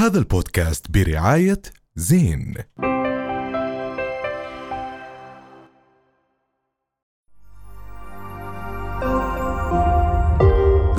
[0.00, 1.62] هذا البودكاست برعاية
[1.96, 2.54] زين.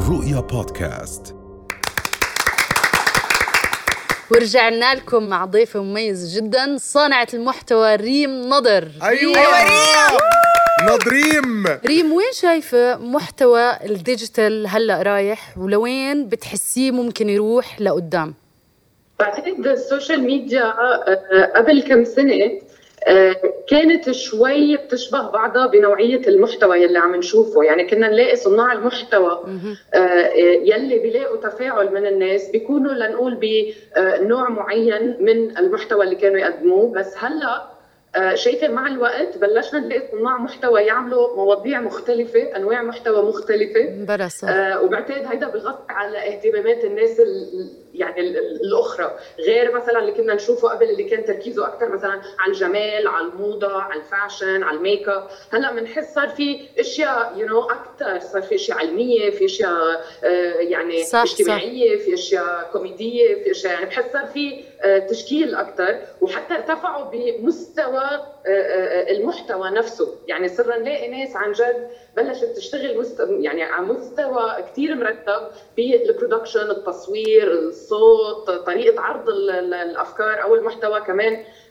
[0.10, 1.36] رؤيا بودكاست.
[4.32, 8.92] ورجعنا لكم مع ضيفة مميز جدا صانعة المحتوى ريم نضر.
[9.04, 9.36] أيوه.
[10.82, 11.68] نضريم.
[11.86, 18.41] ريم وين شايفة محتوى ال digital هلأ رايح؟ ولوين بتحسيه ممكن يروح لقدام؟
[19.22, 22.52] بعتقد ال social media آه، قبل كم سنة
[23.08, 23.36] آه،
[23.68, 27.64] كانت شوي بتشبه بعضها بنوعية المحتوى يلي عم نشوفه.
[27.64, 29.44] يعني كنا نلاقي صناع المحتوى
[29.94, 30.28] آه،
[30.64, 36.92] يلي بيلاقوا تفاعل من الناس بيكونوا لنقول بنوع معين من المحتوى اللي كانوا يقدموه.
[36.94, 37.72] بس هلأ
[38.36, 43.90] شايفة مع الوقت بلشنا نلاقي صناع محتوى يعملوا مواضيع مختلفة أنواع محتوى مختلفة.
[44.08, 49.18] بلا صح آه وبعتقد هيدا بغطي على اهتمامات الناس ال- يعني ال- ال- الأخرى.
[49.40, 53.82] غير مثلا اللي كنا نشوفه قبل اللي كان تركيزه أكثر مثلا على الجمال على الموضه
[53.82, 58.42] على ال fashion على الميك اب هلأ بنحس صار في أشياء you know أكثر صار
[58.42, 63.86] في أشياء علمية في أشياء آه يعني صح، اجتماعية في أشياء كوميدية في أشياء يعني
[63.86, 68.10] بحس صار في آه تشكيل أكثر وحتى ارتفعوا بمستوى
[68.46, 70.16] المحتوى نفسه.
[70.28, 73.28] يعني صرنا نلاقي ناس عن جد بلشت تشتغل مست...
[73.30, 75.48] يعني على مستوى كثير مرتب
[75.78, 81.44] بال production التصوير الصوت طريقة عرض ال- ال- الأفكار أو المحتوى كمان.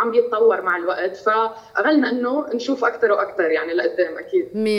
[0.00, 1.16] عم يتطور مع الوقت.
[1.16, 4.16] فاملنا إنه نشوف أكثر وأكثر يعني لقدام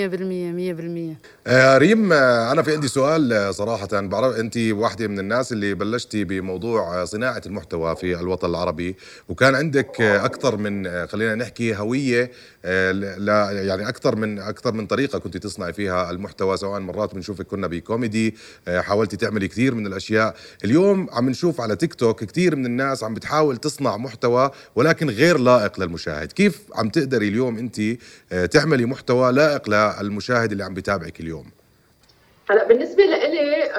[0.07, 1.13] بالمية مية بالمية.
[1.47, 3.87] آه ريم آه أنا في عندي سؤال آه صراحة.
[3.91, 8.95] بعرف أنت واحدة من الناس اللي بلشتي بموضوع آه صناعة المحتوى في الوطن العربي.
[9.29, 12.31] وكان عندك آه أكثر من آه خلينا نحكي هوية
[12.65, 17.47] آه لا يعني أكثر من أكثر من طريقة كنت تصنعي فيها المحتوى سواء مرات بنشوفك
[17.47, 18.35] كنا بكوميدي
[18.67, 20.35] آه حاولتي تعملي كثير من الأشياء.
[20.65, 25.37] اليوم عم نشوف على تيك توك كثير من الناس عم بتحاول تصنع محتوى ولكن غير
[25.37, 26.31] لائق للمشاهد.
[26.31, 27.79] كيف عم تقدري اليوم انت
[28.31, 29.69] آه تعملي محتوى لائق
[30.01, 31.45] للمشاهد اللي عم بتابعك اليوم؟
[32.49, 33.71] هلا بالنسبة لإلي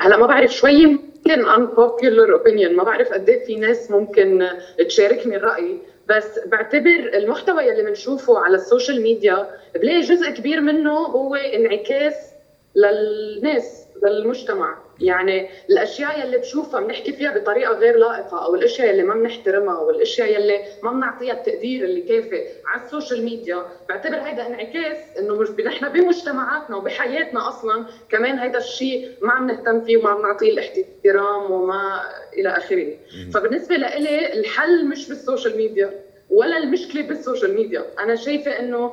[0.00, 4.48] هلا ما بعرف شوي يمكن unpopular opinion ما بعرف قد إيه في ناس ممكن
[4.88, 5.78] تشاركني الرأي
[6.08, 12.14] بس بعتبر المحتوى يلي بنشوفه على ال social media بلاقي جزء كبير منه هو انعكاس
[12.76, 13.64] للناس
[14.04, 14.78] للمجتمع.
[15.00, 20.40] يعني الأشياء يلي بشوفها بنحكي فيها بطريقة غير لائقة أو الأشياء يلي ما بنحترمها والاشياء
[20.40, 23.66] يلي ما بنعطيها التقدير اللي كافي على ال social media.
[23.88, 29.80] بعتبر هيدا انعكاس إنه مش نحن بمجتمعاتنا وبحياتنا أصلا كمان هيدا الشيء ما عم نهتم
[29.84, 32.00] فيه وما عم نعطيه الاحترام وما
[32.32, 32.86] إلى آخره.
[33.34, 36.09] فبالنسبة لإلي الحل مش بال social media.
[36.30, 37.84] ولا المشكلة بال social media.
[37.98, 38.92] أنا شايفة إنه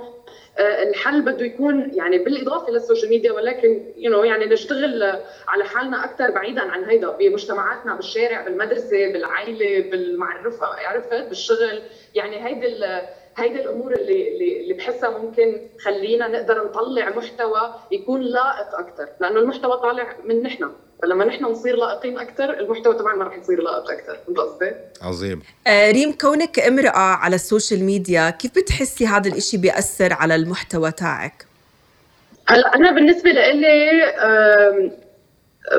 [0.57, 5.03] آه، الحل بده يكون يعني بالإضافة لل social media ولكن you know يعني نشتغل
[5.47, 11.81] على حالنا أكثر بعيدا عن هيدا بمجتمعاتنا بالشارع بالمدرسة بالعائله بالمعرفة عرفت؟ بالشغل.
[12.15, 12.77] يعني هيدي
[13.35, 19.77] هيدي الأمور اللي اللي بحسها ممكن خلينا نقدر نطلع محتوى يكون لائق أكثر لأنه المحتوى
[19.77, 20.69] طالع من نحن.
[21.02, 24.72] فلما نحن نصير لائقين أكثر المحتوى طبعا ما رح يصير لائق أكثر فهمت قصدي؟
[25.02, 30.35] عظيم آه، ريم كونك امرأة على ال social media كيف بتحسي هذا الإشي بيأثر على
[30.35, 31.46] المحتوى تاعك؟
[32.47, 33.91] هلأ أنا بالنسبة لإلي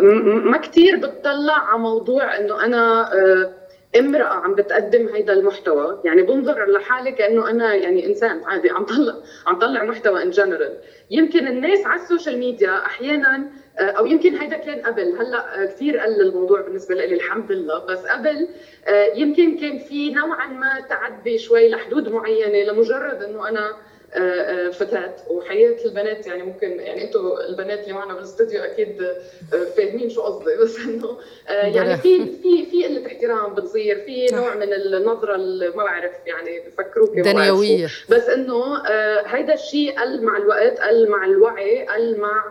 [0.03, 3.51] م- ما كثير بتطلع على موضوع إنه أنا آه،
[3.97, 9.15] امرأة عم بتقدم هيدا المحتوى يعني بنظر لحالي كأنه أنا يعني إنسان عادي عم طلع
[9.47, 10.79] عم طلع محتوى in general
[11.11, 15.67] يمكن الناس على ال social media أحيانا آه، أو يمكن هيدا كان قبل هلأ آه،
[15.67, 17.85] كثير قل الموضوع بالنسبة لي الحمد لله.
[17.85, 18.49] بس قبل
[18.87, 23.77] آه، يمكن كان في نوعا ما تعدي شوي لحدود معينة لمجرد إنه أنا
[24.15, 26.27] آه، آه، فتاة وحياة البنات.
[26.27, 30.57] يعني ممكن يعني أنتم البنات اللي معنا بالاستوديو أكيد آه، فاهمين شو قصدي.
[30.63, 35.85] بس إنه يعني في في في قلة احترام بتصير في نوع من النظرة اللي ما
[35.85, 37.19] بعرف يعني بفكروك.
[37.19, 37.89] دنيوية.
[38.09, 38.83] بس إنه
[39.27, 42.45] هيدا الشيء قل مع الوقت قل مع الوعي قل مع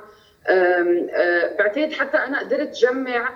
[1.60, 3.34] بعتقد حتى أنا قدرت جمع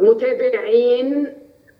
[0.00, 1.34] متابعين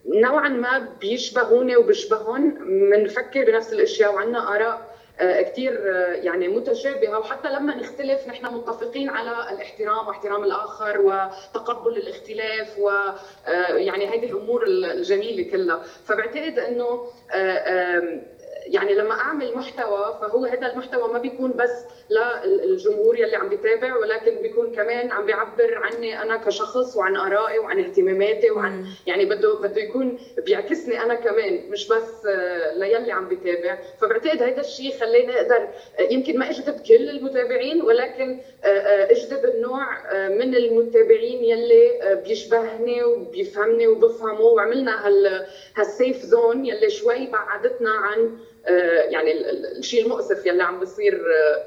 [0.07, 2.51] نوعا ما بيشبهوني وبيشبهون
[2.91, 5.87] بنفكر بنفس الأشياء وعندنا آراء كثير
[6.23, 7.19] يعني متشابهة.
[7.19, 15.51] وحتى لما نختلف نحن متفقين على الاحترام واحترام الآخر وتقبل الاختلاف ويعني هذه الأمور الجميلة
[15.51, 15.83] كلها.
[16.05, 18.21] فبعتقد إنه آه،
[18.67, 21.85] يعني لما أعمل محتوى فهو هذا المحتوى ما بيكون بس
[22.45, 27.79] للجمهور يلي عم بيتابع ولكن بيكون كمان عم بيعبر عني أنا كشخص وعن آرائي وعن
[27.85, 32.27] اهتماماتي وعن يعني بده بده يكون بيعكسني أنا كمان مش بس
[32.77, 33.79] ليلي عم بيتابع.
[34.01, 35.69] فبعتقد هذا الشيء خلاني أقدر
[36.11, 38.41] يمكن ما أجذب كل المتابعين ولكن
[39.11, 39.87] أجذب النوع
[40.29, 48.39] من المتابعين يلي بيشبهني وبيفهمني وبفهمه وعملنا هال هالسيف زون يلي شوي بعدتنا عن
[49.09, 51.65] يعني الشيء المؤسف يلي عم بيصير آه،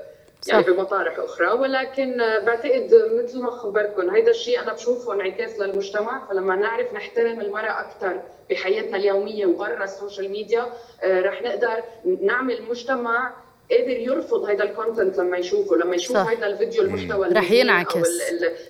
[0.47, 0.69] يعني صح.
[0.69, 1.47] بمطارح أخرى.
[1.47, 2.91] ولكن آه، بعتقد
[3.23, 6.27] مثل ما خبركم هيدا الشيء أنا بشوفه انعكاس للمجتمع.
[6.27, 10.65] فلما نعرف نحترم المراه أكثر بحياتنا اليومية وبرا ال social media
[11.03, 11.83] رح نقدر
[12.21, 13.33] نعمل مجتمع
[13.71, 17.95] قادر يرفض هذا ال content لما يشوفه لما يشوف هذا الفيديو المحتوى رح ينعكس.
[17.95, 18.03] أو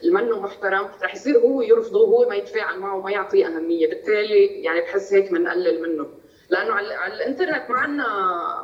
[0.04, 0.89] المنه محترم.
[1.01, 3.88] رح يصير هو يرفضه وهو ما يتفاعل معه وما يعطيه أهمية.
[3.89, 6.07] بالتالي يعني بحس هيك بنقلل منه.
[6.50, 8.07] لأنه على, على الإنترنت ما عندنا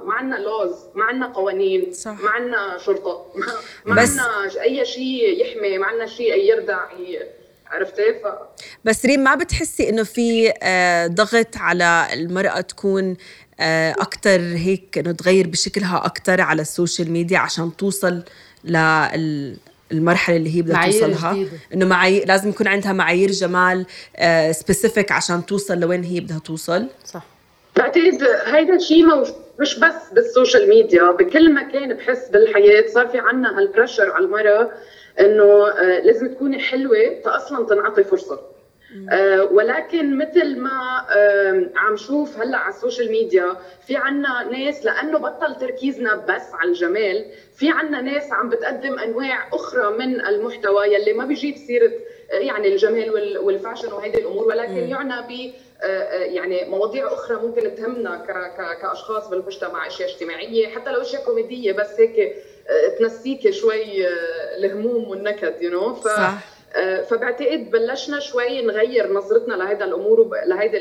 [0.05, 2.19] ما عندنا laws ما عندنا قوانين صح.
[2.21, 3.25] ما عندنا شرطة
[3.85, 6.79] ما عندنا أي شيء يحمي ما عندنا شيء يردع
[7.71, 8.27] عرفتي ف
[8.85, 13.17] بس ريم ما بتحسي إنه في آه، ضغط على المرأة تكون
[13.59, 18.23] آه، أكثر هيك إنه تغير بشكلها أكثر على ال social media عشان توصل
[18.63, 19.57] لل
[19.91, 23.85] المرحلة اللي هي بدها توصلها؟ إنه معايير لازم يكون عندها معايير جمال
[24.51, 27.23] specific آه، عشان توصل لوين هي بدها توصل؟ صح.
[27.77, 29.05] بعتقد هيدا الشيء
[29.59, 32.87] مش بس بال social media بكل مكان بحس بالحياة.
[32.87, 34.71] صار في عنا هال pressure على المرأة
[35.19, 38.39] إنه آه، لازم تكوني حلوة فاصلا تنعطي فرصة.
[39.11, 43.55] آه ولكن مثل ما آه عم شوف هلأ على ال social media
[43.87, 47.25] في عنا ناس لأنه بطل تركيزنا بس على الجمال
[47.55, 51.91] في عنا ناس عم بتقدم أنواع أخرى من المحتوى يلي ما بيجيب سيرة
[52.31, 57.75] يعني الجمال وال fashion وهيدي الأمور ولكن يعنى ب آه، آه، يعني مواضيع أخرى ممكن
[57.75, 58.25] تهمنا
[58.81, 62.35] كأشخاص بالمجتمع أشياء اجتماعية حتى لو أشياء كوميدية بس هيك
[62.99, 64.07] تنسيك شوي
[64.57, 65.95] الهموم والنكد you you know?
[65.95, 66.39] ف صح.
[67.09, 70.77] فبعتقد بلشنا شوي نغير نظرتنا لهيدا الأمور لهيدي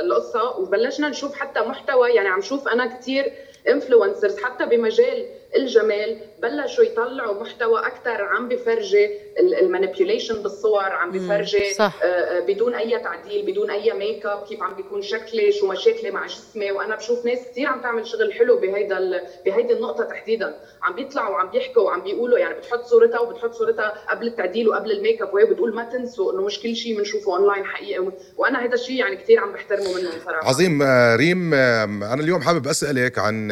[0.00, 3.32] القصة وبلشنا نشوف حتى محتوى يعني عم شوف أنا كثير
[3.68, 11.74] influencers حتى بمجال الجمال بلشوا يطلعوا محتوى أكثر عم بفرجي ال manipulation بالصور عم بفرجي
[11.74, 11.98] صح.
[12.02, 16.10] آه، آه، بدون أي تعديل بدون أي ميك اب كيف عم بيكون شكلي شو مشاكلي
[16.10, 16.70] مع جسمي.
[16.70, 20.54] وأنا بشوف ناس كثير عم تعمل شغل حلو بهيدا بهيدي النقطة تحديدا.
[20.82, 25.22] عم بيطلعوا وعم بيحكوا وعم بيقولوا يعني بتحط صورتها وبتحط صورتها قبل التعديل وقبل الميك
[25.22, 28.12] اب وهي بتقول ما تنسوا إنه مش كل شيء بنشوفه اونلاين حقيقي.
[28.36, 30.48] وأنا هذا الشيء يعني كثير عم بحترمه منهم صراحة.
[30.48, 33.48] عظيم آه، ريم أنا اليوم حابب أسألك عن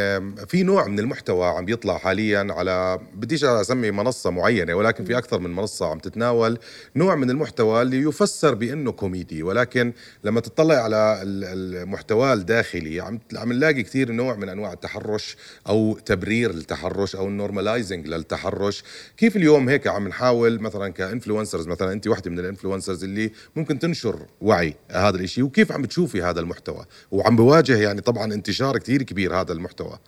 [0.49, 5.39] في نوع من المحتوى عم بيطلع حاليا على بديش أسمي منصة معينة ولكن في أكثر
[5.39, 6.59] من منصة عم تتناول
[6.97, 9.43] نوع من المحتوى اللي يفسر بأنه كوميدي.
[9.43, 9.93] ولكن
[10.25, 15.37] لما تطلع على المحتوى الداخلي عم عم نلاقي كثير نوع من أنواع التحرش
[15.69, 18.85] أو تبرير التحرش أو ال normalizing للتحرش.
[19.17, 23.33] كيف اليوم هيك عم نحاول مثلا ك influencers مثلا أنت واحدة من ال influencers اللي
[23.57, 28.79] ممكن تنشر وعي هذا الشيء وكيف عم بتشوفي هذا المحتوى؟ وعم بواجه يعني طبعا انتشار
[28.79, 29.99] كثير كبير هذا المحتوى.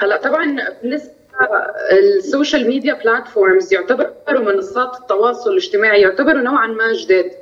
[0.00, 1.10] هلا طبعا بالنسبة
[1.92, 7.32] ال social media platforms يعتبروا منصات التواصل الاجتماعي يعتبروا نوعا ما جداد.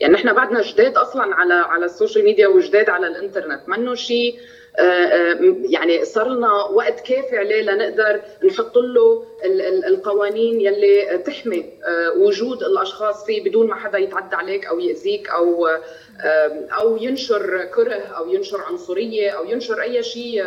[0.00, 3.68] يعني نحن بعدنا جداد أصلا على على ال social media وجداد على الإنترنت.
[3.68, 4.38] منه شيء
[4.78, 5.38] آه، آه،
[5.70, 9.24] يعني صار لنا وقت كافي عليه لنقدر نحط له
[9.86, 15.68] القوانين يلي تحمي آه، وجود الأشخاص فيه بدون ما حدا يتعدى عليك أو يأذيك أو
[16.80, 20.44] أو ينشر كره أو ينشر عنصرية أو ينشر أي شيء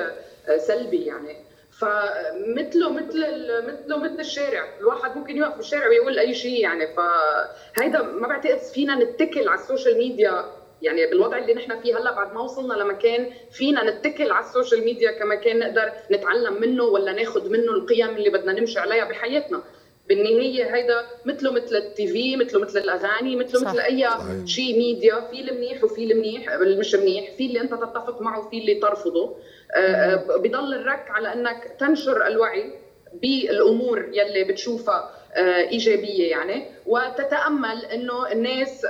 [0.58, 1.53] سلبي يعني.
[1.84, 3.20] فمثله مثل
[3.68, 4.68] مثله مثل الشارع.
[4.80, 6.88] الواحد ممكن يوقف بالشارع ويقول أي شيء يعني.
[6.88, 10.46] فهيدا ما بعتقد فينا نتكل على ال social media.
[10.82, 14.84] يعني بالوضع اللي نحن فيه هلأ بعد ما وصلنا لمكان فينا نتكل على ال social
[14.84, 19.62] media كمكان نقدر نتعلم منه ولا ناخذ منه القيم اللي بدنا نمشي عليها بحياتنا.
[20.10, 24.10] بالنهاية هيدا مثله مثل ال TV مثله مثل الأغاني مثله مثل أي
[24.46, 28.76] شيء ميديا في المنيح وفي المنيح المش منيح في اللي أنت تتفق معه وفي اللي
[28.76, 29.36] ترفضه.
[29.76, 32.74] آه، آه، بضل الرك على أنك تنشر الوعي.
[33.22, 36.66] بالأمور يلي بتشوفها آه، إيجابية يعني.
[36.86, 38.86] وتتأمل إنه الناس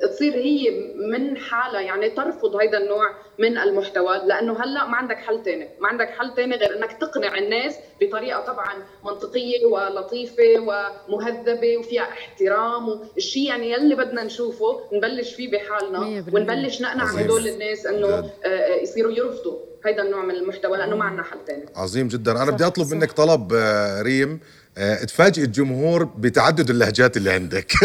[0.00, 4.20] تصير هي من حالها يعني ترفض هذا النوع من المحتوى.
[4.26, 8.40] لأنه هلأ ما عندك حل ثاني ما عندك حل ثاني غير إنك تقنع الناس بطريقة
[8.40, 8.74] طبعا
[9.04, 10.44] منطقية ولطيفة
[11.08, 12.88] ومهذبة وفيها احترام.
[12.88, 18.30] والشيء يعني يلي بدنا نشوفه نبلش فيه بحالنا ونبلش نقنع هدول الناس إنه
[18.82, 19.58] يصيروا يرفضوا.
[19.88, 22.32] هيدا النوع من المحتوى لأنه ما عندنا حل ثاني عظيم جدا.
[22.32, 24.40] أنا بدي أطلب منك طلب آه، ريم.
[24.78, 27.72] آه، تفاجئ الجمهور بتعدد اللهجات اللي عندك.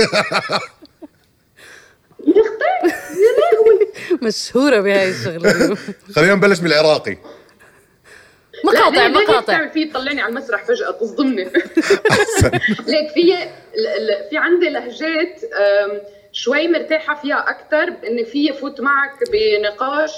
[4.21, 5.77] مشهورة بهاي الشغلة
[6.15, 7.17] خلينا نبلش بالعراقي
[8.65, 9.39] مقاطع مقاطع.
[9.39, 11.43] بتعمل فيه تطلعني على المسرح فجأة؟ تصدمني
[12.87, 13.37] ليك في
[14.29, 15.41] في عندي لهجات
[16.31, 20.11] شوي مرتاحة فيها أكثر إن في فوت معك بنقاش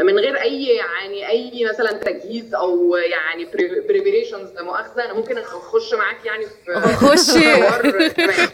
[0.00, 3.44] من غير أي يعني أي مثلا تجهيز أو يعني
[3.88, 7.62] preparations لا مؤاخذه أنا ممكن أخش معاك يعني في خشي.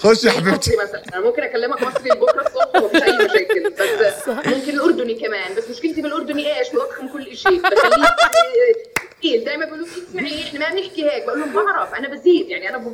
[0.08, 0.76] خشي يا حبيبتي.
[0.76, 1.02] مثلا.
[1.14, 3.70] أنا ممكن أكلمك مصري بكره الصبح ومفيش أي مشاكل.
[3.70, 5.54] بس ممكن الأردني كمان.
[5.54, 8.06] بس مشكلتي بالأردني إيش بضخم كل شيء بخليه
[9.20, 11.24] تقيل دايما بيقولوا لي اسمعي إحنا ما بنحكي هيك.
[11.26, 11.94] بقول لهم بعرف.
[11.94, 12.48] أنا بزيد.
[12.48, 12.92] يعني أنا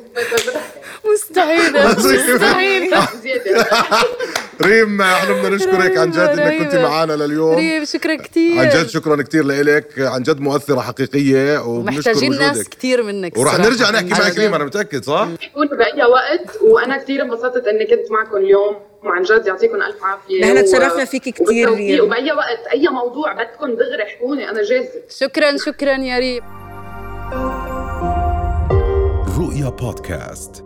[1.04, 1.94] مستحيلة
[3.22, 3.66] زيادة.
[4.62, 6.62] ريم إحنا بدنا نشكرك عن جد إنك.
[6.62, 11.58] كنت معنا لليوم ريم شكرا كثير عن جد شكرا كثير لك عن جد مؤثرة حقيقية
[11.58, 13.58] وبنشكر محتاجين ناس كثير منك ورح.
[13.58, 14.38] نرجع نحكي معك.
[14.38, 19.22] ريم أنا متأكد صح؟ يكون بأي وقت وأنا كثير انبسطت إني كنت معكم اليوم وعن
[19.22, 21.68] جد يعطيكم ألف عافية نحن تشرفنا فيك وبالتوفيق.
[21.76, 22.04] ريم.
[22.04, 26.42] وبأي وقت أي موضوع بدكم دغري احكوني أنا جاهزة شكرا شكرا يا ريم
[29.38, 30.65] رؤيا بودكاست